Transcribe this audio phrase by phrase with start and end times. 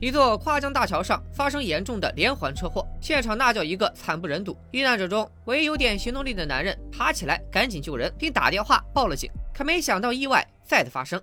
[0.00, 4.56] 一座跨江大桥上发生严重的连环车祸，现场那叫一个惨不忍睹。
[4.70, 9.28] 遇难者中唯一有点行动力的男人爬起来赶紧救人，并打电话报了警。
[9.52, 11.20] 可没想到意外再次发生。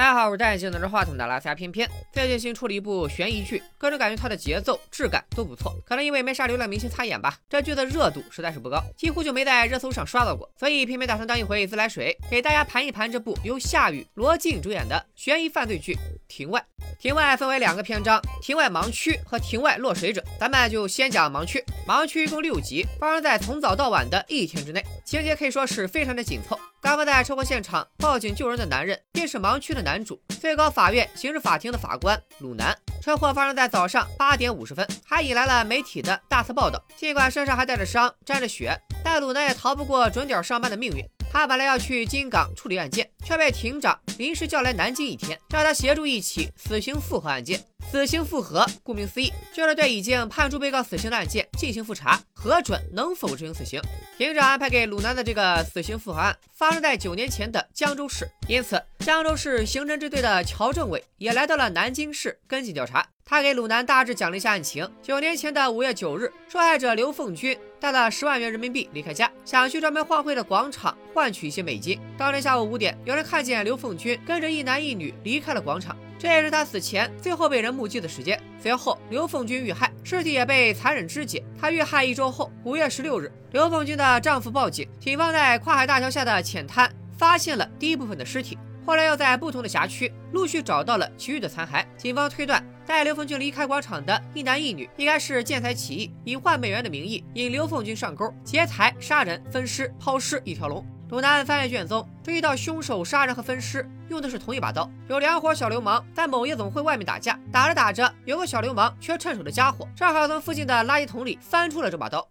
[0.00, 1.86] 大家好，我是戴眼镜拿着话筒的拉斯加偏偏。
[2.10, 5.76] 最近新出了一部悬疑剧，个人感觉它的节奏、质感都不错。
[5.84, 10.50] 可能因为没啥流量明星参演吧，这剧的热度实在是不高，几乎就没在热搜上刷到过。
[10.58, 15.92] 所以偏偏打算当一回自来水，给大家盘一盘这部由夏雨、罗晋主演的悬疑犯罪剧
[16.26, 16.64] 《庭外》。
[16.98, 20.22] 庭外分为两个篇章：庭外盲区和庭外落水者。
[20.38, 21.64] 咱们就先讲盲区。
[21.86, 26.58] 盲区一共六集，发生在从早到晚的一天之内，情节可以说是非常的紧凑。
[26.80, 32.76] 刚刚在车祸现场报警救人的男人，便是盲区的男主，最高法院刑事法庭的法官鲁南。
[33.02, 36.82] 车祸发生在早上八点五十分，还引来了媒体的大肆报道。
[36.96, 41.04] 尽管身上还带着伤，沾着血，但鲁南也逃不过准点上班的命运。
[41.32, 47.64] 他本来要去金港处理案件，却被庭长临时叫来南京一天，让他协助一起死刑复核案件。
[47.90, 53.82] 死刑复核，顾名思义，就是对已经判处被告死刑的案件进行复查，核准能否执行死刑。
[54.16, 63.04] 庭长安排给鲁南的这个死刑复核案发生在九年前的江州市，因此江州市刑侦支队的乔政委也来到了南京市跟进调查。
[63.24, 71.98] 他给鲁南大致讲了一下案情：九年前的五月九日，受害者刘凤军带了十万元人民币离开家，想去专门换汇的广场换取一些美金。
[72.16, 75.96] 当天下午五点，有人看见刘凤军跟着一男一女离开了广场。
[76.20, 78.38] 这也是他死前最后被人目击的时间。
[78.62, 81.42] 随后，刘凤军遇害，尸体也被残忍肢解。
[81.58, 88.58] 他遇害一周后，五月十六日，刘凤军的丈夫报警，警方在跨海大桥下的浅滩发现了第一部分的尸体。
[88.84, 91.82] 后来又在不同的辖区陆续找到了其余的残骸。
[91.96, 100.84] 警方推断，带刘凤军离开广场的一男一女，应该是见财起意，以换美元的名义引刘凤军上钩，劫财、杀人、分尸、抛尸一条龙。
[101.10, 104.88] 鲁南翻阅卷宗，注意到凶手杀人和分尸用的是同一把刀。
[105.08, 112.24] 有两伙小流氓在某夜总会外面打架，打着打着，有个小流氓缺趁手的家伙，正好从附近的垃圾桶里翻出了这把刀。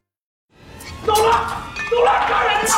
[1.06, 2.72] 走了，走了，杀人了！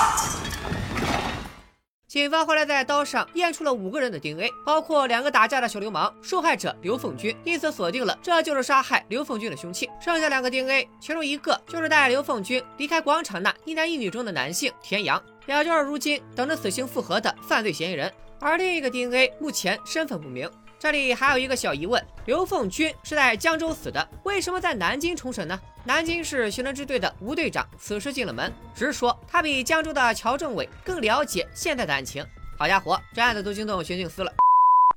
[2.07, 9.87] 警方后来在刀上验出了五个人的 DNA，包括两个打架的小流氓、受害者刘凤军，因此锁定了这就是杀害刘凤军的凶器。
[10.01, 18.11] 剩下两个 DNA，其中一个就是带刘凤军离开广场那一男一女中的男性田阳，也就是如今等着死刑复核的犯罪嫌疑人。
[18.39, 20.49] 而另一个 DNA 目前身份不明。
[20.79, 25.59] 这里还有一个小疑问：刘凤军是在江州死的，为什么在南京重审呢？
[25.83, 32.25] 南京市刑侦支队的吴队长此时进了门，直说他比江州的乔政委更了解现在的案情。
[32.57, 34.33] 好家伙，这案子都惊动刑警司了。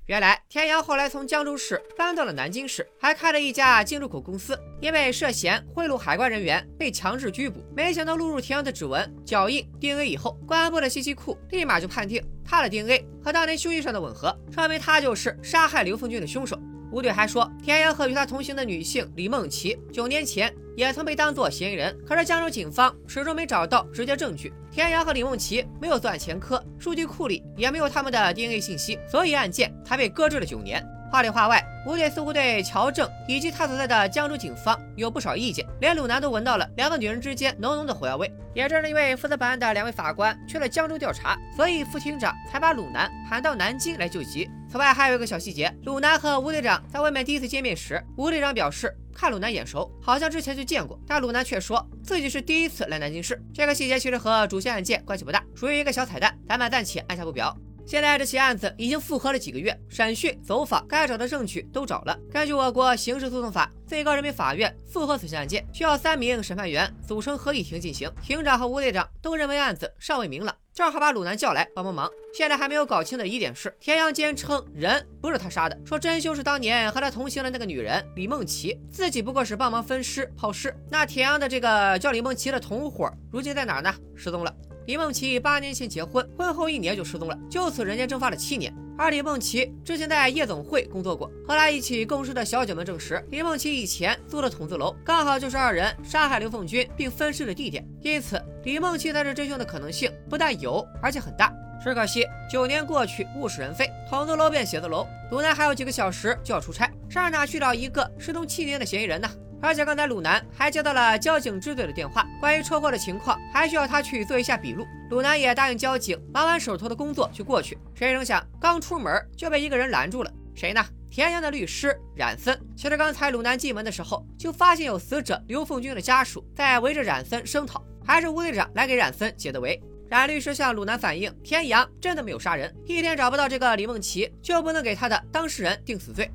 [0.06, 7.64] 原来田阳后来从江州市搬到了南京市，还开了一家进出口公司，因为涉嫌贿赂海关人员被强制拘捕。
[7.74, 16.60] 没想到录入田阳的指纹、脚印、DNA 以后，公安部的信息库立马就判定他的 DNA 和当年凶器上的吻合，说明他就是杀害刘凤军的凶手。
[16.94, 24.52] 吴队还说，田阳和与他同行的女性李梦琪九年前也曾被当作嫌疑人，可是江州警方始终没找到直接证据。
[24.70, 30.86] 田阳和李梦琪没有作案前科，数据库里也没有他们的 DNA 信息，所以案件才被搁置了九年。
[31.14, 38.28] 话里话外，吴队似乎对乔正以及他所在的江州警方有不少意见，连鲁南都闻到了两个女人之间浓浓的火药味。
[38.52, 44.50] 也正是因为负责本案的两位法官去了江州调查，所以副厅长才把鲁南喊到南京来救急。
[44.68, 53.40] 此外，还有一个小细节：鲁南和吴队长在外面第一次见面时，吴队长表示看鲁南眼熟，好像之前就见过，但鲁南却说自己是第一次来南京市。
[53.54, 57.56] 这个细节其实和主线案件关系不大，属于一个小彩蛋，咱们暂且按下不表。
[57.86, 62.18] 现在这起案子已经复核了几个月，审讯、走访，该找的证据都找了。
[62.30, 68.10] 根据我国刑事诉讼法，最高人民法院复核死刑案件需要三名审判员组成合议庭进行。
[68.22, 72.10] 庭长和吴队长都认为案子尚未明朗，正好把鲁南叫来帮帮忙。
[72.32, 80.74] 现在还没有搞清的疑点是，田阳坚称人不是他杀的，说真凶是当年和他同行的那个女人李梦琪，自己不过是帮忙分尸抛尸。
[80.90, 83.94] 那田阳的这个叫李梦琪的同伙，如今在哪儿呢？
[84.16, 84.52] 失踪了。
[84.86, 88.74] 李梦琪八年前结婚，婚后一年就失踪了，就此人间蒸发了七年。
[88.98, 101.52] 而李梦琪之前在夜总会工作过，和他一起共事的小姐们证实，李梦琪以前租的筒子楼刚好就是二人杀害刘凤军并分尸的地点，因此李梦琪才是真凶的可能性不但有，而且很大。
[101.82, 109.28] 只可惜九年过去，物是人非，筒子楼变写字楼，鲁南还有几个小时就要出差，上哪去找一个失踪七年的嫌疑人呢？
[109.64, 114.86] 而且刚才鲁南还接到了交警支队的电话，关于车祸的情况，还需要他去做一下笔录。
[115.08, 117.78] 鲁南也答应交警忙完手头的工作就过去。
[117.94, 120.84] 谁成想刚出门就被一个人拦住了，谁呢？
[121.10, 122.60] 田阳的律师冉森。
[122.76, 129.82] 其实刚才鲁南进门的时候，就发现有死者刘凤军的家属在围着冉森声讨，还是吴队长来给冉森解的围。
[130.10, 136.30] 冉律师向鲁南反映，田阳真的没有杀人，一天找不到这个李梦琪，就不能给他的当事人定死罪。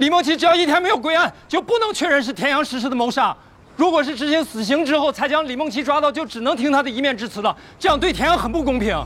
[0.00, 3.36] 李梦琪只要一天没有归案，就不能确认是田阳实施的谋杀。
[3.76, 8.96] 如果是执行死刑之后才将李梦琪抓到，就只能听他的一面之词了，这样对田阳很不公平。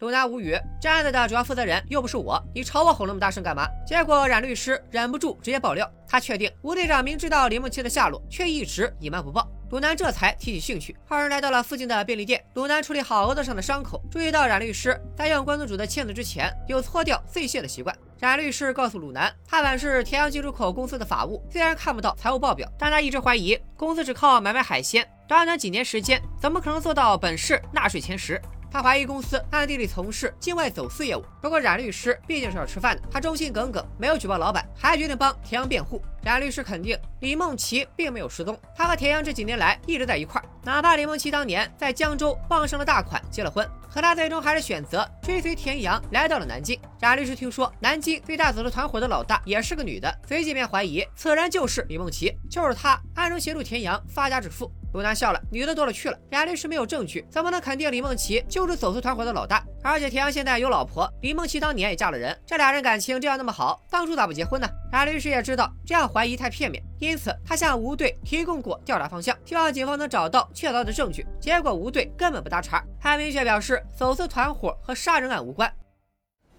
[0.00, 3.68] 鲁南无语，这案子的主要负责人又不是我，你朝我吼那么大声干嘛？
[3.86, 9.46] 结果冉律师忍不住直接爆料，他确定吴队长明知道李梦琪的下落，却一直隐瞒不报。
[9.68, 12.42] 鲁南这才提起兴趣，二人来到了附近的便利店。
[12.54, 17.94] 鲁南处理好额头上的伤口，注意到冉律师在用关东煮的签子之前有搓掉碎屑的习惯。
[18.20, 28.40] 冉律师告诉鲁南，他本是田阳进出口公司的法务，虽然看不到财务报表，但他一直怀疑公司只靠买卖海鲜，短短几年时间，怎么可能做到本市纳税前十？
[28.70, 31.24] 他怀疑公司暗地里从事境外走私业务。
[31.42, 36.00] 不过冉律师毕竟是要吃饭的，他忠心耿耿，没有举报老板，还决定帮田阳辩护。
[36.22, 40.44] 冉律师肯定李梦琪并没有失踪，他和田阳这几年来一直在一块儿。
[40.62, 46.78] 哪怕李梦琪当年在江州傍上了大款，结了婚，可他最终还是选择追随田阳来到了南京。
[47.00, 54.70] 冉律师听说南京最大走私团伙的老大也是个女的，随即便怀疑此人就是李梦琪，就是她暗中协助田阳发家致富。
[54.92, 56.18] 鲁南笑了，女的多了去了。
[56.30, 59.64] 冉律师没有证据，怎么能肯定李梦琪就是走私团伙的老大？
[59.82, 64.68] 而且田阳现在有老婆，李梦琪当年也嫁了人，这俩人感情这样那么好，当初咋不结婚呢？
[64.90, 71.24] 冉律师也知道这样怀疑太片面，因此他向吴队提供过调查方向，希望警方能找到确凿的证据。
[71.40, 75.72] 结果吴队根本不搭茬，还明确表示走私团伙和杀人案无关。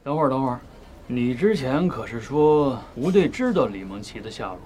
[0.04, 0.62] 等会儿，等会儿，
[1.06, 4.60] 你之前可是说吴队知道李梦琪的下落？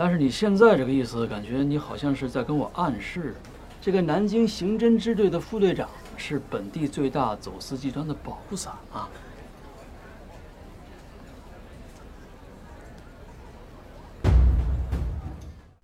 [0.00, 3.34] 但是你现在这个意思，感觉你好像是在跟我暗示，
[3.80, 9.08] 这个南京刑侦支队的副队长是本地最大走私集团的保护伞啊。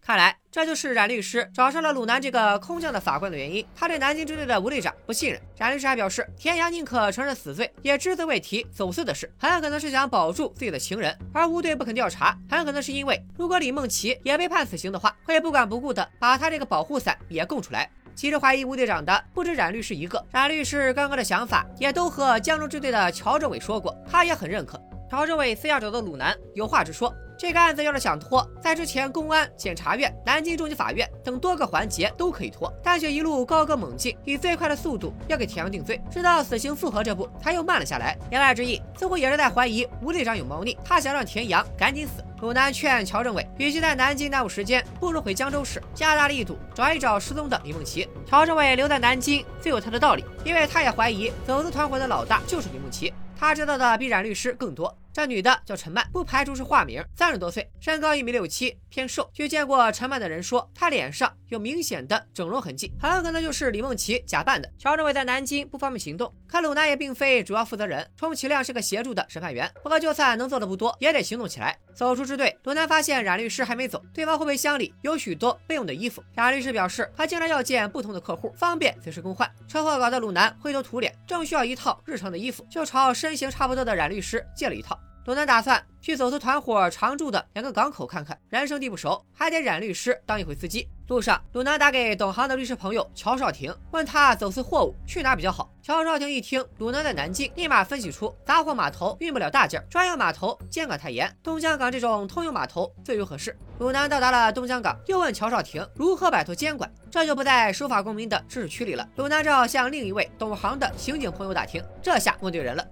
[0.01, 3.67] 看来这就是冉律师找上了鲁南这个空降的法官的原因。
[3.75, 5.41] 他对南京支队的吴队长不信任。
[5.59, 11.19] 冉律师还表示，田阳宁可承认死罪，也只字未提走私的事，很可能是想保住自己的情人。
[11.33, 17.91] 而吴队不肯调查，很可能是因为如果李梦琪也被判死刑的话，会不管不顾的把他这个保护伞也供出来。
[18.15, 24.81] 其实怀疑吴队长的不止冉律师一个，冉律师刚刚的想法也都和江州支队的乔政委说过，他也很认可。
[25.11, 27.13] 乔政委私下找到鲁南，有话直说。
[27.37, 38.17] 这个案子要是想拖，在之前公安、检察院、南京中级法院等多个环节都可以拖，但却一路高歌猛进，以最快的速度要给田阳定罪，直到死刑复核这步，他又慢了下来。
[38.31, 42.25] 言外之意，似乎也是在怀疑吴队长有猫腻，他想让田阳赶紧死。
[42.41, 48.07] 鲁南劝乔政委，与其在南京耽误时间，不如回江州市，加大力度找一找失踪的李梦琪。
[48.27, 54.95] 乔政委留在南京，自有他的道理，因为他也怀疑走私团伙的老大就是李梦琪，他知道的比冉律师更多。
[55.15, 59.31] 这女的叫陈曼，不排除是化名，三十多岁，身高一米六七，偏瘦。
[59.33, 64.69] 据见过陈曼的人说，她脸上有明显的整容痕迹，很可能就是李梦琪假扮的。
[64.77, 69.71] 乔政委在南京不方便行动，可鲁南也并非主要负责人，充其量是个协助的审判员。
[69.85, 71.79] 不过就算能做的不多，也得行动起来。
[71.95, 76.25] 走出支队，鲁南发现冉律师还没走，对方后备箱里有许多备用的衣服。
[76.35, 79.49] 冉律师表示，他经常要见不同的客户，方便随时更换。
[79.69, 84.99] 车祸搞得鲁南灰头土脸，正需要一套日常的衣服，就朝身形差不多的冉律师借了一套。
[85.27, 90.87] 鲁南打算去走私团伙常驻的两个港口看看，人生地不熟，还得冉律师当一回司机。
[91.09, 95.71] 路上，鲁南打给懂行的律师朋友乔少廷，问他走私货物去哪比较好。
[95.83, 103.57] 乔少廷一听鲁南在南京，立马分析出杂货码头运不了大件，专用码头监管太严，东江港这种通用码头最为合适。
[103.79, 109.09] 鲁南到达了东江港，又问乔少廷如何摆脱监管，这就不在守法公民的知识区里了。
[109.17, 112.87] 鲁南只好向另一位懂行的刑警朋友打听，这下问对人了。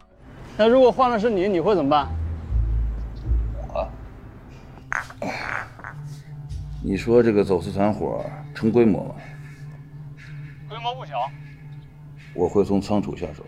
[0.56, 2.08] 那如果换了是你，你会怎么办？
[6.84, 9.14] 你说这个走私团伙成规模吗？
[10.68, 11.14] 规模不小。
[12.34, 13.44] 我会从仓储下手。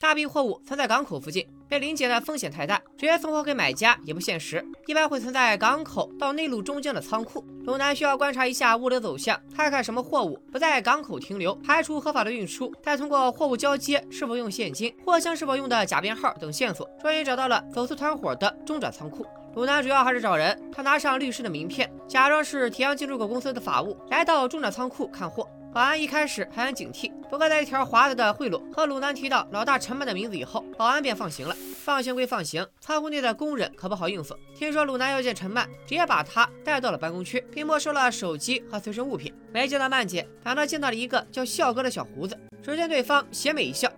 [0.00, 7.44] 大批货物存在港口附近，被临检的风险太大，直接送货给买家也不现实，一般会存在港口到内陆中间的仓库。
[7.64, 19.24] 鲁南需要观察一下物流走向，看看什么货物不在港口停留，排除合法的运输，再通过货物交接是否用现金，货箱是否用的假编号等线索，终于找到了走私团伙的中转仓库。
[19.54, 25.48] 鲁南主要还是找人，他拿上律师的名片，假装是田阳进出口公司的法务，来到中转仓库看货。
[25.72, 31.54] 保安一开始还很警惕，不过在一条华子的贿赂和鲁南提到老大陈曼的名字以后，保安便放行了。
[31.84, 34.36] 放行归放行，仓库内的工人可不好应付。
[34.56, 39.32] 听说鲁南要见陈曼，直接把他带到了办公区，并没收了手机和随身物品。
[39.52, 42.36] 没见到曼姐，反倒见到了一个叫笑哥的小胡子。
[42.60, 43.88] 只见对方邪魅一笑：“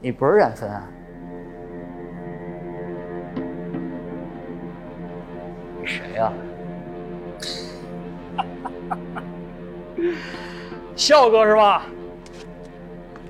[0.00, 0.86] 你不是冉芬啊？
[5.82, 6.32] 你谁呀？”
[10.94, 11.82] 笑哥是吧？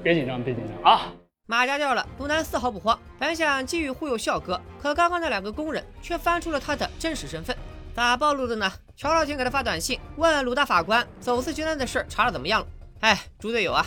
[0.02, 1.12] 别紧张，别紧张啊！
[1.46, 7.56] 马甲掉了，鲁南丝毫不慌，本想继续忽悠笑哥，可刚刚那两个工人却翻出了他的真实身份，
[7.94, 8.70] 咋暴露的呢？
[8.96, 12.66] 乔老天给他发短信，问鲁大法官走私军单的事查的怎么样了？
[13.00, 13.86] 哎，猪队友啊！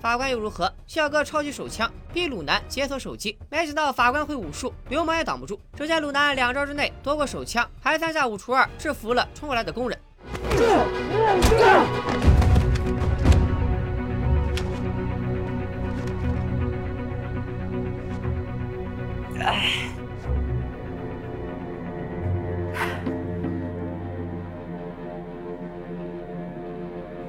[0.00, 0.72] 法官又如何？
[0.86, 5.60] 笑哥抄起手枪，逼鲁南解锁手机，没想到法官会武术，流氓也挡不住。
[5.76, 9.98] 只见鲁南两招之内夺过手枪，还三下五除二制服了冲过来的工人。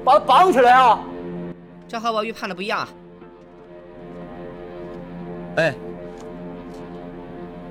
[0.04, 1.04] 把他绑起来啊！
[1.88, 2.88] 这和我预判的不一样啊！
[5.56, 5.74] 哎，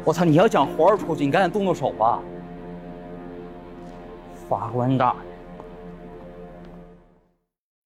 [0.03, 0.25] 我操！
[0.25, 2.19] 你要想活着出去，你赶紧动动手吧。
[4.49, 5.25] 法官大人，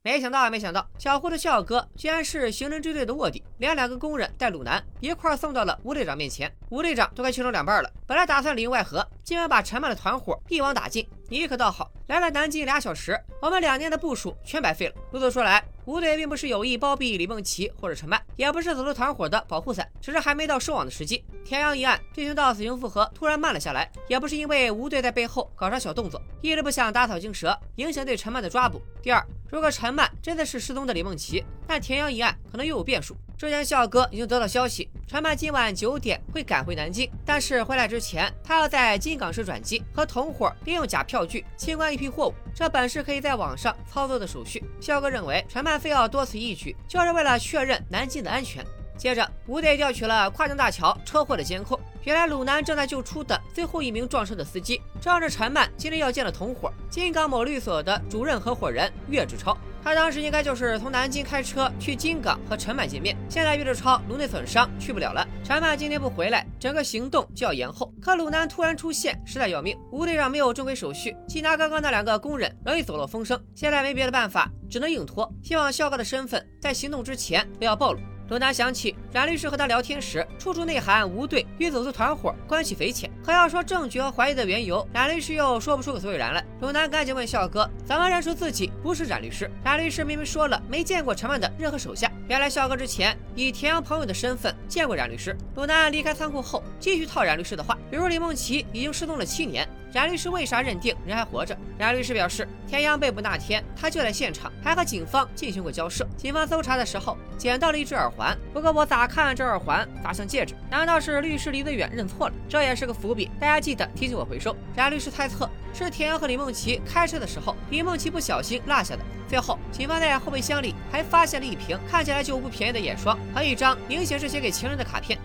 [0.04, 6.52] 没想到啊，没想到，小胡的笑哥竟然是刑侦支队的卧底，连两个工人带鲁南一块送到了吴队长面前。
[6.70, 11.08] 吴队长都快气成两半了，本来打算里应外合，今晚把陈曼的团伙一网打尽。
[11.30, 14.96] 你可倒好，来了南京俩小时，我们两年的部署全白费了。
[15.12, 21.24] 如此说来，吴队并不是有意包庇李梦琪或者陈曼，也不是走私团伙的保护伞，只是还没到收网的时机。
[21.46, 28.82] 田阳一案进行到死刑复核突然慢了下来，也不是因为吴队在背后搞啥小动作，一直不想打草惊蛇，影响对陈曼的抓捕。
[29.04, 33.16] 第二，如果陈曼真的是失踪的李梦琪，那田阳一案可能又有变数。
[33.42, 44.64] 之前笑哥已经得到消息，船曼今晚九点会赶回南京，但是回来之前，他要在金港市转机，和同伙利用假票据清关一批货物，这本是可以在网上操作的手续。
[44.80, 48.64] 笑哥认为船曼非要多此一举，就是为了确认南京的安全。
[49.02, 51.80] 接着，吴队调取了跨江大桥车祸的监控。
[52.04, 59.58] 原来鲁南正在救出的最后一名撞车的司机，正是陈曼今天要见的同伙——金港某律所的主任合伙人岳志超。
[59.84, 63.18] 他当时应该就是从南京开车去金港和陈曼见面。
[63.28, 65.28] 现在岳志超颅内损伤，去不了了。
[65.44, 67.92] 陈曼今天不回来，整个行动就要延后。
[68.00, 69.76] 可鲁南突然出现，实在要命。
[69.92, 73.44] 吴队长没有正规手续，缉拿刚刚那两个工人容易走漏风声。
[73.56, 78.00] 现在没别的办法，只能硬拖，希望肖哥的身份在行动之前不要暴露。
[78.32, 86.42] 鲁南想起冉律师和他聊天时，处处内涵吴队与走私团伙关系匪浅，可要说证据和怀疑的缘由，冉律师又说不出个所以然来。
[86.62, 89.52] 鲁南赶紧问笑哥，怎么认出自己不是冉律师？
[89.66, 92.10] 冉律师明明说了没见过陈曼的任何手下。
[92.30, 95.36] 原来笑哥之前以田阳朋友的身份见过冉律师。
[95.56, 99.68] 鲁南离开仓库后，继续套冉律师的话，比如李梦琪已经失踪了七年。
[99.94, 101.58] 冉律师为啥认定人还活着？
[101.78, 106.08] 冉律师表示，田阳被捕那天，他就在现场，还和警方进行过交涉。
[106.16, 108.38] 警方搜查的时候，捡到了一只耳环。
[108.54, 110.56] 不过我咋看这耳环咋像戒指？
[110.70, 112.34] 难道是律师离得远认错了？
[112.48, 114.56] 这也是个伏笔，大家记得提醒我回收。
[114.76, 119.02] 冉律师猜测，是田阳和李梦琪开车的时候，李梦琪不小心落下的。
[119.28, 125.20] 最后，警方在后备箱里还发现了一瓶看起来就不便宜的眼霜和一张明显是写给情人的卡片。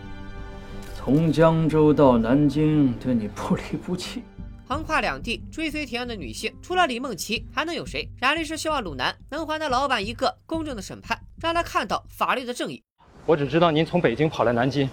[0.96, 4.24] 从江州到南京，对你不离不弃。
[4.68, 8.10] 横跨两地追随田阳的女性，除了李梦琪，还能有谁？
[8.18, 12.82] 冉律师希望鲁南能还他老板一个公正的审判，让他看到法律的正义。
[13.24, 14.90] 我只知道您从北京跑来南京，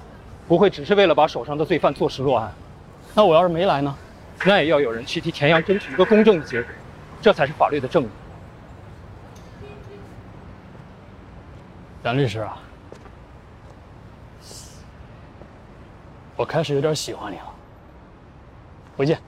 [0.47, 2.53] 不会只是为了把手上的罪犯坐实落案。
[3.15, 3.97] 那我要是没来呢？
[4.45, 6.71] 那也要有人去替田阳争取一个公正的结果，
[7.19, 8.07] 这才是法律的正义。
[12.03, 12.61] 冉律师啊，
[16.35, 17.45] 我开始有点喜欢你了。
[18.95, 19.19] 回见。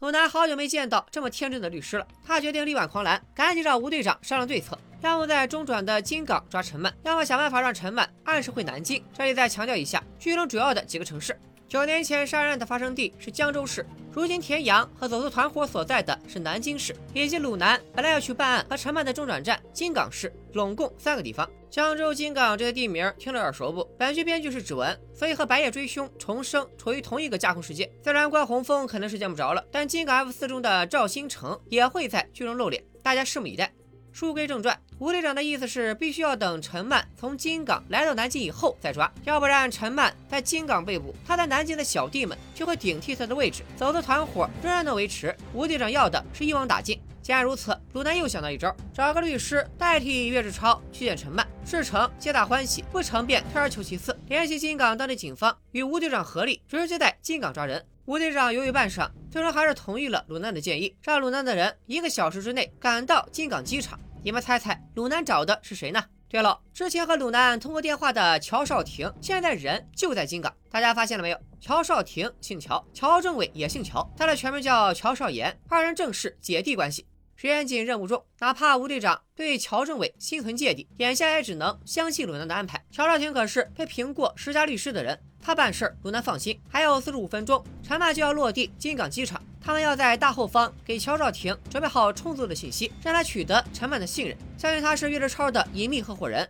[0.00, 9.04] 鲁南好久没见到这么天真的律师了，他决定力挽狂澜，赶紧找吴队长商量对策，要么在中转的金港抓陈曼，要么想办法让陈曼按时回南京。
[9.12, 11.36] 这里再强调一下，剧中主要的几个城市：
[11.68, 21.46] 九年前杀人案的发生地是江州市，如今田阳和走私团伙所在的是南京市，以及鲁南本来要去办案和陈曼的中转站金港市，拢共三个地方。
[21.68, 23.84] 江州、金港这些地名听着耳熟不？
[23.98, 27.92] 本剧编剧是指纹，所以和《白夜追凶》重生处于同一个架空世界。
[28.02, 33.70] 虽然关宏峰可能是见不着了，但金港 F 四中的赵新成也会在剧中露脸，大家拭目以待。
[34.10, 45.32] 书归正传，吴队长的意思是，必须要等陈曼从金港来到南京以后再抓，要不然陈曼在金港被捕，他在南京的小弟们就会顶替他的位置，走的团伙仍然能维持。
[45.54, 47.00] 吴队长要的是一网打尽。
[47.22, 57.84] 既然如此，鲁南又想到一招，找个律师代替岳志超去见陈曼，事成皆大欢喜，不成便退而求其次，联系金港当地警方与吴队长合力，直接在金港抓人。
[58.06, 64.00] 吴队长犹豫半晌，最终还是同意了鲁南的建议，让鲁南的人一个小时之内 赶到金港机场。
[64.24, 66.04] 你们猜猜，鲁南找的是谁呢？
[66.28, 70.52] 对了，之前和鲁南通过电话的乔少廷，现在人就在金港。
[70.68, 71.38] 大家发现了没有？
[71.60, 77.06] 乔少廷姓乔，乔政委也姓乔，他的全名叫乔少言，二人正是姐弟关系。
[77.36, 82.84] 时间紧，任务重，哪怕吴队长对乔政委心存芥蒂，眼下也只能相信鲁南的安排。
[82.90, 86.60] 乔少廷可是被评过十佳律师的人，他办事鲁南放心。
[86.68, 96.48] 还有四十五分钟，陈曼就要落地金港机场，他们要在大后方给乔少廷准备好充足的信息，让他取得陈曼的信任，相信他是岳志超的隐秘合伙人。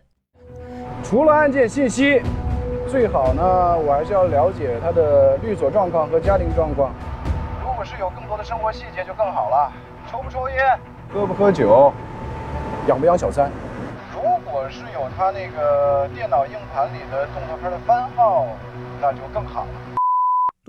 [1.03, 2.21] 除了案件信息，
[2.89, 6.93] 最好呢，我还是要了解他的律所状况和家庭状况。
[7.61, 9.69] 如果是有更多的生活细节，就更好了。
[10.09, 10.79] 抽不抽烟，
[11.13, 11.91] 喝不喝酒，
[12.87, 13.51] 养不养小三？
[14.13, 18.47] 如果是有他那个电脑硬盘里的动作片的番号，
[19.01, 19.88] 那就更好了。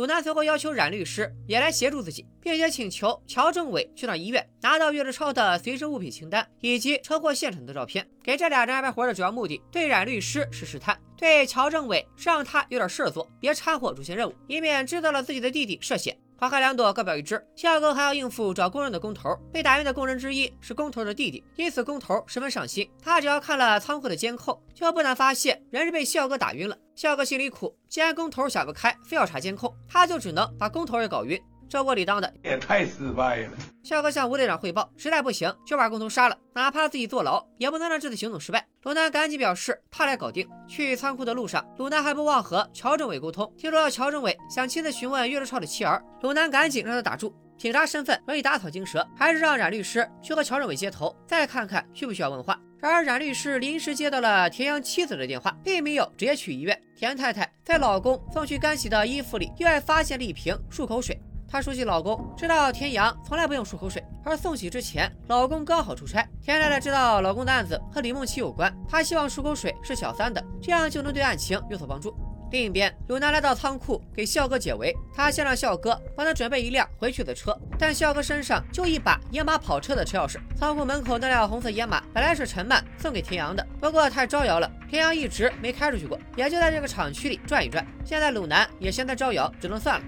[0.00, 8.08] 鲁南随后要求冉律师也来协助自己，并且请求乔政委去趟医院拿到岳志超的随身物品清单以及车祸现场的照片。
[8.22, 16.16] 给这俩人安排活的主要目的，对冉律师是试探，对乔政委是让他有点事儿做，别掺和主线任务，以免知道了自己的弟弟涉险。
[16.38, 17.46] 花开两朵，各表一枝。
[17.54, 22.90] 夏哥还要应付找工人的工头，被打晕的工人之一是工头的弟弟，因此工头十分上心。
[23.02, 26.74] 他只要看了仓库的监控，就不难发现人是被笑哥打晕了。
[27.00, 31.42] 笑哥心里苦，既然工头想不开，非要查监控，他就只能把工头也搞晕。
[31.66, 33.52] 这窝里当的也太失败了。
[33.82, 38.66] 笑哥向吴队长汇报，实在不行就把工头杀了，哪怕自己坐牢，也不能让这次行动失败。
[38.82, 40.46] 鲁南赶紧表示他来搞定。
[40.68, 47.34] 去仓库的路上，鲁南还不忘和乔政委沟通，听说乔政委想亲自询问岳志超的妻儿，鲁南赶紧让他打住。
[47.56, 52.60] 警察身份容易打草惊蛇，还是让冉律师去和乔政委接头，再看看需不需要问话。
[52.80, 56.80] 然而冉律师临时接到了田阳妻子的电话，并没有直接去医院。
[56.96, 61.20] 田太太在老公送去干洗的衣服里意外发现了一瓶漱口水。
[61.46, 66.26] 她熟悉老公，知道田阳从来不用漱口水，而送洗之前，老公刚好出差。
[66.40, 72.14] 田太太知道老公的案子和李梦琪有关，她希望漱口水是小三的，这样就能对案情有所帮助。
[72.50, 80.38] 另一边，鲁南来到仓库给笑哥解围，他先让笑哥帮他准备一辆回去的车，但笑哥身上就一把野马跑车的车钥匙。
[80.56, 87.86] 仓库门口那辆红色野马本来是陈曼送给田阳的，不过太招摇了，田阳一直没开出去过，也就在这个厂区里转一转。
[88.04, 90.04] 现在鲁南也嫌他招摇，只能算了。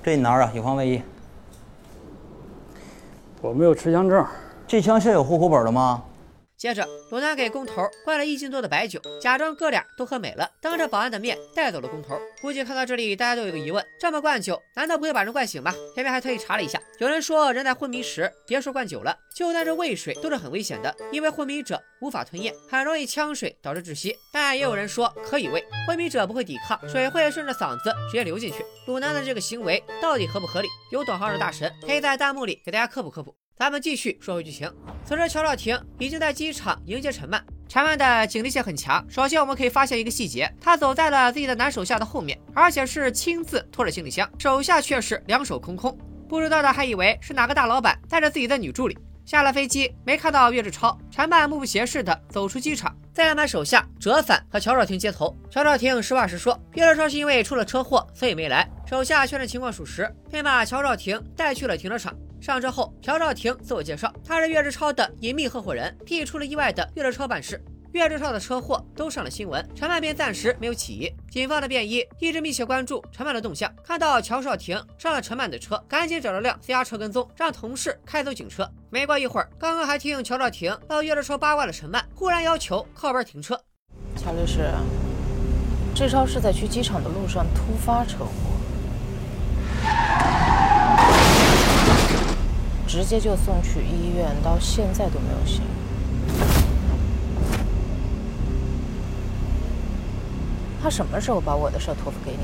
[0.00, 1.02] 这你拿着，以防万一。
[3.40, 4.24] 我没有持枪证。
[4.66, 6.04] 这枪是有户口本的吗？
[6.58, 12.20] 接着，鲁南给工头灌了一斤多的白酒，假装哥俩都喝美了，当着保安的面带走了工头。
[12.42, 15.72] 估计看到这里，大家都有个疑问：这么灌酒，难道不会把人灌醒吗？
[15.94, 24.12] 偏偏还特意查了一下，有人说人在昏迷时，别说灌酒了，就算是喂水都是很危险的，因为昏迷者无法吞咽，很容易呛水导致窒息。
[24.32, 28.64] 但也有人说可以喂，昏迷者不会抵抗，水会顺着嗓子直接流进去。
[28.88, 30.66] 鲁南的这个行为到底合不合理？
[30.90, 33.32] 有懂行的大神可以在弹幕里给大家科普科普。
[33.58, 34.72] 咱们继续说回剧情。
[35.04, 37.44] 此时，乔少廷已经在机场迎接陈曼。
[37.68, 39.04] 陈曼的警力线很强。
[39.10, 45.98] 首先，我们可以发现一个细节，他走在了自己的男手下的后面，而且是亲自拖着行李箱，手下却是两手空空。
[46.28, 48.96] 不知道的还以为是哪个大老板带着自己的女助理。
[49.26, 52.96] 下了飞机，没看到岳志超，陈曼目不斜视地走出机场。
[53.12, 55.36] 再安排手下折返和乔少廷接头。
[55.50, 58.70] 乔少廷实话实说，岳志超是因为出了车祸，所以没来。
[58.86, 62.16] 手下确认情况属实，便把乔少廷带去了停车场。
[62.40, 67.62] 上车后，乔少廷自我介绍，他是岳志超的隐秘合伙人，替出了意外的岳志超办事。
[67.92, 71.10] 岳志超的车祸都上了新闻，陈曼便暂时没有起疑。
[71.30, 78.70] 警方的便衣一直密切关注陈曼的动向，看到乔少廷上了陈曼的车，赶紧找了辆私家车跟踪，让同事开走警车。
[78.90, 83.58] 没过一会儿，刚刚还听乔少廷到岳志超八卦的陈曼，忽然要求靠边停车。
[84.16, 84.70] 乔律师，
[85.94, 88.30] 志超是在去机场的路上突发车祸。
[92.88, 95.62] 直接就送去医院，到现在都没有醒。
[100.82, 102.42] 他什么时候把我的事托付给你的？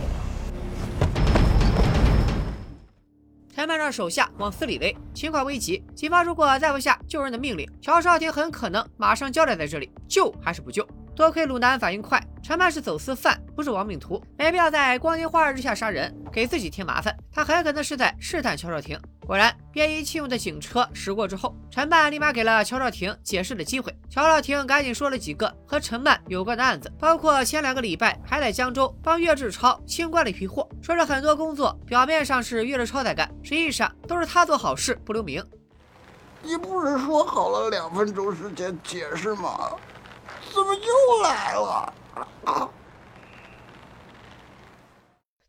[3.54, 10.86] 陈曼让手下往死里勒，情况危急，警方如果再不下救人的命令，乔少廷很可能马上交代在这里，救还是不救？
[11.16, 17.16] 多亏鲁南反应快，陈曼是走私犯，不是亡命徒，没必要在光天化日之下杀人，给自己添麻烦。
[17.32, 19.00] 他很可能是在试探乔少廷。
[19.26, 23.96] 果然，便衣弃用的警车驶过之后，陈曼立马给了乔少廷解释的机会。
[24.10, 35.42] 乔少廷赶紧说了几个和陈曼有关的案子，包括前两个礼拜还在江州帮岳志超清关了一批货，说是很多工作表面上是岳志超在干，实际上都是他做好事不留名。
[36.42, 39.70] 你不是说好了两分钟时间解释吗？
[40.52, 41.92] 怎么又来了？
[42.44, 42.68] 啊！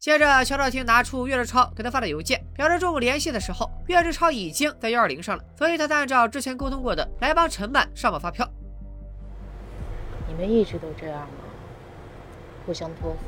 [0.06, 8.48] 接着，乔兆廷拿出岳志超给他发的邮件，表示中午联系的时候，岳志超已经在幺二零上了，所以他才按照之前沟通过的来帮陈曼上报发票。
[10.28, 11.44] 你们一直都这样吗？
[12.68, 13.20] 互相托付。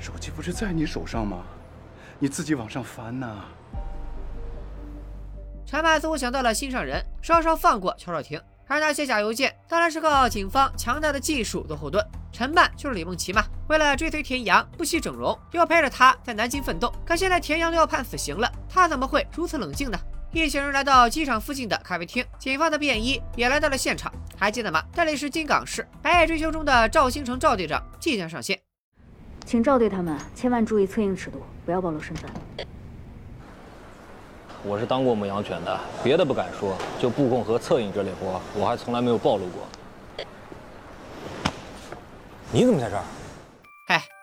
[0.00, 1.42] 手机不是在你手上吗？
[2.20, 3.44] 你自己往上翻呐。
[5.66, 8.40] 陈曼似乎想到了心上人，稍稍放过乔少廷。
[8.68, 12.06] 而那些假邮件当然是靠警方强大的技术做后盾。
[12.30, 16.90] 陈曼就是李梦琪嘛，为了追随田阳，不惜整容，又陪着他在南京奋斗。
[17.04, 19.98] 可现在田阳都要判死刑了，他怎么会如此冷静呢？
[20.32, 24.10] 一行人来到机场附近的咖啡厅，警方的便衣也来到了现场。
[24.38, 24.82] 还记得吗？
[24.94, 28.58] 这里是金港市，白夜追凶中的赵星成赵队长即将上线，
[29.44, 32.30] 请赵队他们千万注意策应尺度，不要暴露身份。
[34.64, 40.24] 我是当过牧羊犬的，别的不敢说，就布控和策应这类活，我还从来没有暴露过。
[42.50, 43.04] 你怎么在这儿？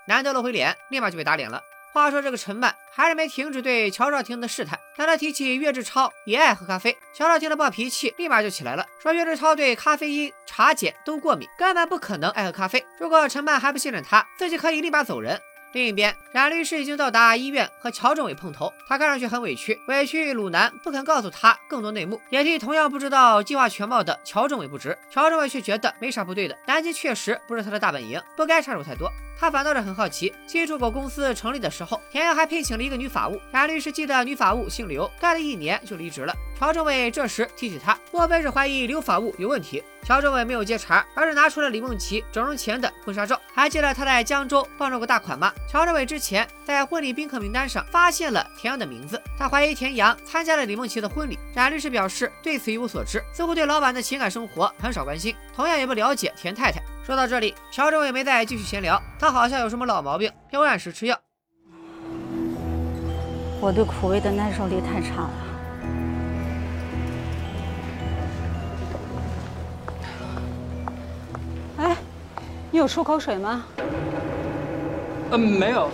[0.08, 1.62] 难得露回脸，立马就被打脸了。
[1.94, 4.78] 话说这个陈曼还是没停止对乔少廷的试探。
[4.98, 12.86] 当他提起岳志超也爱喝咖啡，乔少廷的暴脾气立马就起来了，说岳志超对咖啡因、茶碱都过敏，根本不可能爱喝咖啡。
[13.00, 15.40] 如果陈曼还不信任他，自己可以立马走人。
[15.72, 24.98] 另一边，冉律师已经到达医院和乔政委碰头，他看上去很委屈，委屈鲁南不肯告诉他更多内幕，也替同样不知道计划全貌的乔政委不值。
[25.12, 29.12] 乔政委却觉得没啥不对的，南京确实不是他的大本营，不该插手太多。
[29.40, 33.40] 他反倒是很好奇，新出口公司成立的时候，田阳还聘请了一个女法务。
[33.52, 36.34] 冉律师记得女法务姓刘，干了一年就离职了。
[36.58, 39.84] 乔政委这时提起他，莫非是怀疑刘法务有问题？
[40.04, 43.40] 乔政委没有接茬，而是拿出了李梦琪整容前的婚纱照。
[43.54, 45.52] 还记得他在江州傍着过大款吗？
[45.70, 51.38] 乔政委之前在婚礼宾客名单上发现了田阳的名字，他怀疑田阳参加了李梦琪的婚礼。
[51.54, 56.82] 冉律师表示对此一无所知，似乎对老板的情感生活很少关心，同样也不了解田太太。
[57.06, 61.16] 说到这里，乔政委没再继续闲聊，他好像有什么老毛病，要按时吃药。
[63.62, 65.30] 我对苦味的耐受力太差了。
[71.78, 71.96] 哎，
[72.72, 73.68] 你有漱口水吗？
[75.30, 75.92] 嗯，没有。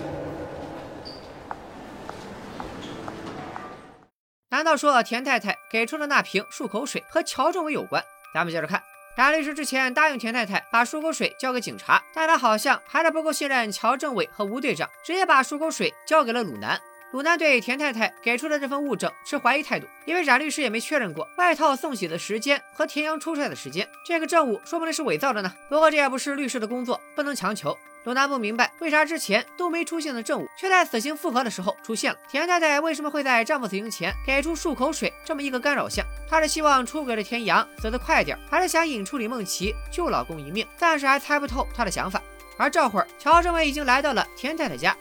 [4.48, 8.02] 难道说田太太给出的那瓶漱口水和乔政委有关？
[8.34, 8.82] 咱们接着看。
[9.16, 16.80] 冉律师之前答应田太太把漱口水交给警察，但他好像还是不够信任乔政委和吴队长，直接把漱口水交给了鲁南。
[17.12, 25.54] 鲁南对田太太给出的这份物证持怀疑态度，因为冉律师也没确认过外套送洗的时间和田阳出差的时间，这个证物说不定是伪造的呢。
[25.68, 27.78] 不过这也不是律师的工作，不能强求。
[28.04, 32.18] 罗南不明白为啥之前都没出现的证物，却在死刑复核的时候出现了。
[32.28, 36.04] 田太太为什么会在丈夫死刑前给出漱口水这么一个干扰项？
[36.28, 40.68] 她是希望出轨的田阳死得快点，还是想引出李梦琪救老公一命？
[40.76, 42.20] 暂时还猜不透她的想法。
[42.58, 44.98] 而这会儿，乔政委已经来到了田太太家。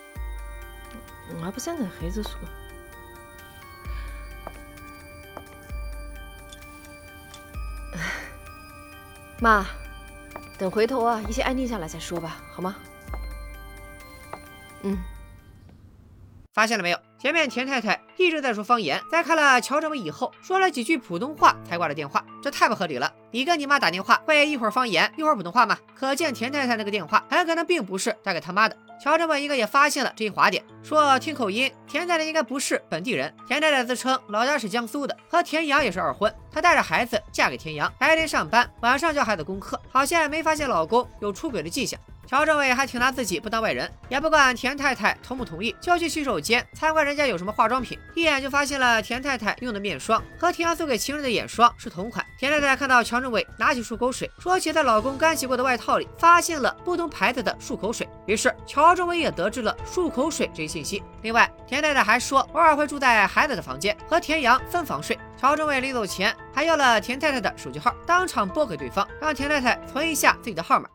[1.42, 2.32] 我不想跟孩子说。
[9.40, 9.66] 妈，
[10.58, 12.76] 等回头啊，一切安定下来再说吧，好吗？
[14.82, 14.98] 嗯，
[16.52, 16.98] 发现了没有？
[17.18, 23.12] 前面田太太一直在说方言，在看了乔政委以后，说了几句普通话才挂了电话，这太不合理了。
[23.30, 25.76] 你跟你妈打电话会一会儿方言一会儿普通话吗？
[25.94, 28.76] 可见田太太那个电话很可能并不是打给他妈的。
[29.02, 33.34] 乔政委应该也发现了这一滑点，说听口音，田太太应该不是本地人。
[33.46, 36.34] 田太太自称老家是江苏的，和田阳也是二婚。
[36.50, 42.00] 她带着孩子嫁给田阳，白天上班，晚上教孩子功课，好像没发现老公有出轨的迹象。
[42.26, 52.24] 乔政委还挺拿自己不当外人，也不管田太太同不同意，就去洗手间参观人家有什么化妆品，一眼就发现了田太太用的面霜和田阳送给情人的眼霜是同款。
[52.38, 61.02] 田太太看到乔政委拿起漱口水，说起在老公干洗过的外套里发现了不同牌子的漱口水，于是乔政委也得知了漱口水这一信息。
[61.22, 65.18] 另外，田太太还说偶尔会住在孩子的房间，和田阳分房睡。
[65.36, 70.88] 乔政委临走前还要了田太太的手机号，当场拨给对方，让田太太存一下自己的号码。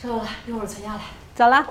[0.00, 1.02] 收到了，一会儿存下来。
[1.34, 1.66] 走了。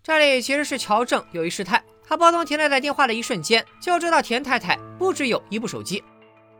[0.00, 6.04] 这里其实是乔正有意试探，他拨通田太太电话的一瞬间，就知道田太太不只有一部手机。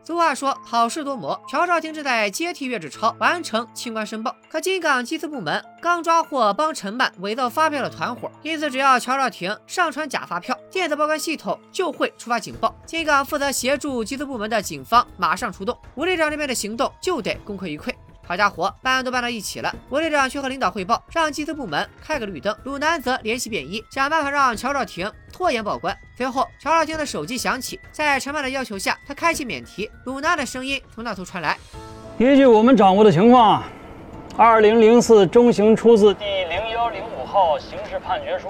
[0.05, 4.35] 俗话说好事多磨，乔兆廷正在接替岳志超完成清关申报。
[4.47, 12.75] 可金港缉私部门刚抓获帮陈曼伪造发票的团伙，因此只要乔兆廷上传假发票，电子报关系统就会触发警报。
[12.85, 17.91] 金港负责协助缉私部门的警方马上出动，吴队长这边的行动就得功亏一篑。
[18.27, 22.55] 好家伙，办案都办到一起了，吴队长却和领导汇报，让缉私部门开个绿灯。
[22.63, 25.93] 鲁南则联系便衣，想办法让乔兆廷拖延报关。
[26.15, 29.91] 随后，乔少廷的手机响起，在陈曼的要求下，他开启免提。
[30.05, 31.57] 鲁娜的声音从那头传来
[32.17, 33.61] ：“依据我们掌握的情况，
[34.37, 38.47] 二零零四中刑出自第零幺零五号刑事判决书。”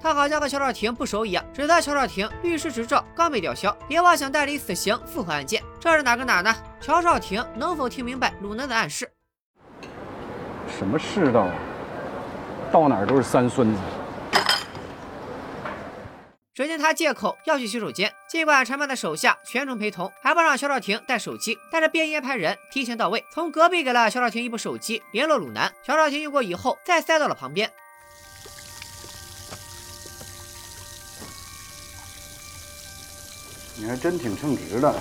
[0.00, 5.62] 他好像和乔少廷不熟一样，指责乔少廷律师执照刚被吊销，别妄想代理死刑复核案件。
[5.78, 6.54] 这是哪跟哪呢？
[6.80, 9.06] 乔少廷能否听明白鲁娜的暗示？
[10.78, 11.52] 什么世道啊？
[12.72, 13.80] 到哪儿都是三孙子。
[16.54, 25.72] 只见他借口要去洗手间，尽管陈曼的手下全程陪同，还不让乔兆廷带手机，但是便衣安排人提前到位，从隔壁给了肖兆廷一部手机，联络鲁南。
[25.82, 27.72] 肖兆廷用过以后，再塞到了旁边。
[33.76, 34.94] 你还真挺称职的，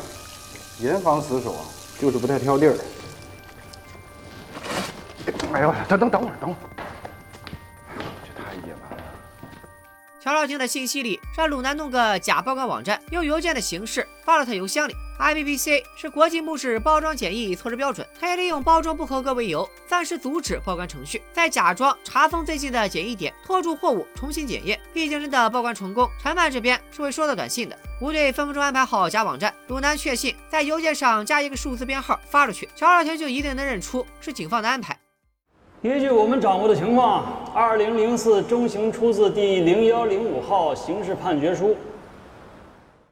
[0.80, 1.66] 严防死守啊，
[2.00, 2.78] 就是不太挑地儿。
[5.52, 6.71] 哎呦，等等等会儿，等会儿，
[10.24, 14.96] 乔兆廷的信息里让鲁南弄个假报关网站，用邮件的形式发到他邮箱里。
[15.20, 24.80] IPPC 是国际目视包装检疫措施标准，他也利用包装不合格为由，暂时阻止报关程序，再假装查封最近的检疫点，拖住货物重新检验。
[24.94, 27.76] 毕竟真的报关成功，陈曼这边是会收到短信的。
[28.00, 34.96] 吴队分分钟安排好假网站，鲁南确信在邮件上加一个数字编号发出去，乔兆廷就一定能认出是警方的安排。
[35.84, 41.76] 依据我们掌握的情况，二零零四中刑出自第零幺零五号刑事判决书。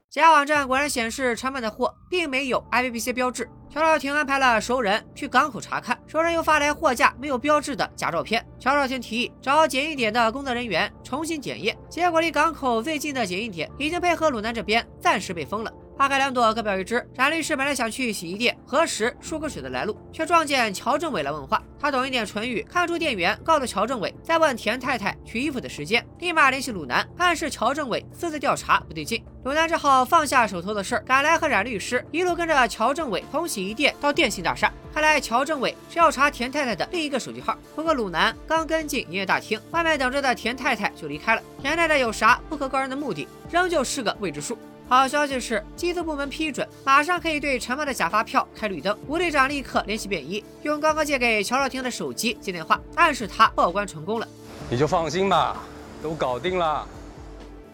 [0.08, 3.50] 假网站果然显示陈曼的货并没有 IBPC 标志。
[3.72, 8.46] 乔少廷安排了熟人去港口查看，熟人又发来货架没有标志的假照片。
[8.60, 15.74] 乔少廷提议找检疫点的工作人员重新检验，结果离港口最近的检疫点已经配合鲁南这边暂时被封了。
[16.00, 17.06] 花开两朵，各表一枝。
[17.14, 21.62] 冉律师本来想去洗衣店核实漱口水的来路，却撞见乔政委来问话。
[21.78, 29.22] 他懂一点唇语，看出店员告诉乔政委在问田太太取衣服的时间，立马联系鲁南，暗示乔政委私自调查不对劲。
[29.44, 34.72] 鲁南只好放下手头的事儿，赶来和冉律师一路跟着乔政委从洗衣店到电信大厦。
[34.94, 37.58] 看来乔政委是要查田太太的另一个手机号。
[37.76, 41.42] 不过鲁南刚跟进营业大厅，外面等着的田太太就离开了。
[41.62, 44.58] 田太太有啥不可告人的目的，仍旧是个未知数。
[44.90, 48.98] 好消息是，缉毒部门批准，马上可以对陈曼的假发票开绿灯。
[49.08, 54.28] 吴队长立刻联系便衣，用刚刚借给乔少廷的手机接电话，暗示他报关成功了。
[54.68, 55.58] 你就放心吧，
[56.02, 56.88] 都搞定了。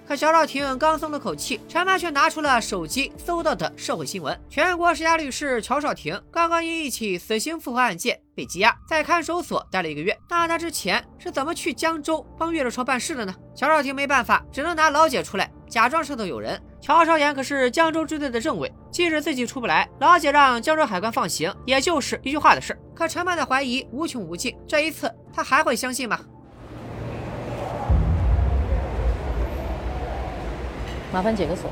[0.05, 10.15] 可乔少廷刚松了口气，陈曼却拿出了手机搜到的社会新闻：全国十佳律师乔少廷刚刚因一起死刑复核案件被羁押，在看守所待了一个月。
[10.29, 13.33] 那他之前是怎么去江州帮岳若超办事的呢？
[13.55, 16.61] 乔少廷没办法，只能拿老姐出来，假装上头有人。
[16.85, 22.77] 乔少言可是江州支队的政委，即使自己出不来，老姐让江州海关放行，也就是一句话的事。
[22.93, 26.19] 可陈曼的怀疑无穷无尽，这一次他还会相信吗？
[31.11, 31.71] 麻烦解个锁。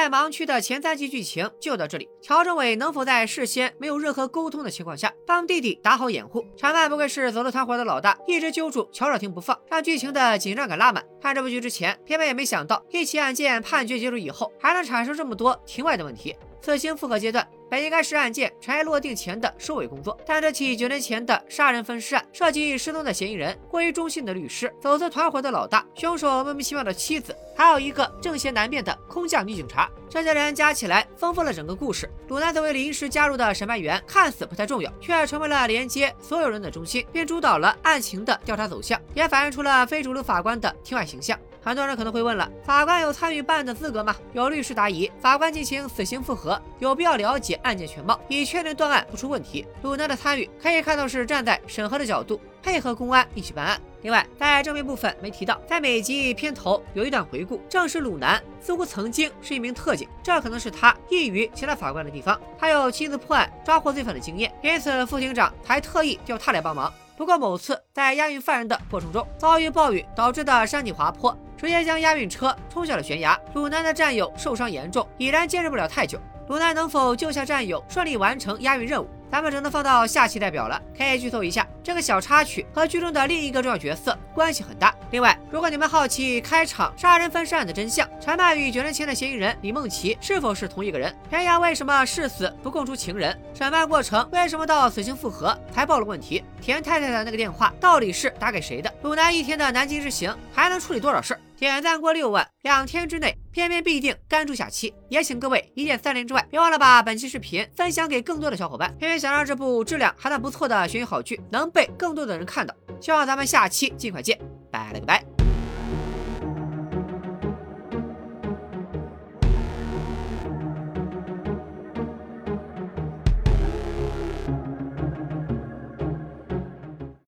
[0.00, 2.08] 在盲区的前三集剧情就到这里。
[2.22, 6.46] 乔政委能否在事先没有任何沟通的情况下帮弟弟打好掩护？
[6.56, 11.04] 陈曼不愧是走路团伙的老大，一直揪住乔少廷不放，让剧情的紧张感拉满。
[11.20, 16.36] 看这部剧之前，偏偏也没想到一起案件判决结束以后，还能产生这么多庭外的问题。
[16.60, 32.10] 此行复合阶段本应该是案件尘埃落定前的收尾工作，但这起九年前的杀人分尸案涉及失踪的嫌疑人、过于忠心的律师、走私团伙的老大、凶手莫名其妙的妻子，还有一个正邪难辨的空降女警察，这些人加起来丰富了整个故事。
[32.28, 41.38] 鲁南作为临时加入的审判员，看似不太重要，却成为了连接所有人的中心，并主导了案情的调查走向，也反映出了非主流法官的庭外形象。
[41.62, 44.14] 很多人可能会问了：法官有参与办案的资格吗？
[44.32, 49.66] 有律师答疑，法官进行死刑复核，有必要了解案件全貌，以确定断案不出问题。
[49.82, 53.80] 鲁南的参与可以看作是站在审核的角度，配合公安一起办案。
[54.02, 62.40] 另外，在正面部分没提到，在每集片头有一段回顾，正是鲁南似乎曾经是一名特警，这可能是他异于其他法官的地方。
[62.56, 66.92] 他有亲自破案、抓获罪犯的经验，因此副庭长还特意调他来帮忙。
[67.16, 71.36] 不过某次在押运犯人的过程中，遭遇暴雨导致的山体滑坡。
[71.58, 76.18] 直接将押运车冲下了悬崖，鲁南的战友受伤严重，已然坚持不了太久。
[76.46, 80.80] 鲁南能否救下战友，顺利完成押运任务，咱们只能放到下期代表了。
[80.96, 84.94] 可以剧透一下，这个小插曲和剧中的另一个重要角色关系很大。
[85.10, 101.40] 另外，如果你们好奇开场杀人分尸案的真相，陈曼与九年前的嫌疑人李梦琪是否是同一个人，田阳为什么誓死不供出情人，审判过程为什么到死刑复核才暴露问题，田太太的那个电话到底是打给谁的，鲁南一天的南京之行还能处理多少事儿？
[101.58, 104.94] 点赞过六万，两天之内偏偏必定干出下期。
[105.08, 108.94] 也请各位一键三连之外，别忘了把本期视频分享给更多的小伙伴。
[108.96, 114.38] 偏偏想让这部质量还算不错的悬疑好剧能被更多的人看到，希望咱们下期尽快见，
[114.70, 115.37] 拜了个拜。